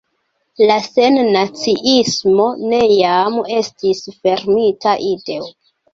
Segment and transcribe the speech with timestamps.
[0.69, 5.53] La sennaciismo neniam estis fermita ideo.